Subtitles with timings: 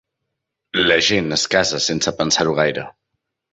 [0.91, 2.91] La gent es casa sense pensar-s'ho gaire.